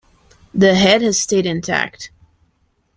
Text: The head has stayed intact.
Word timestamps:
The 0.51 0.73
head 0.73 1.03
has 1.03 1.21
stayed 1.21 1.45
intact. 1.45 2.09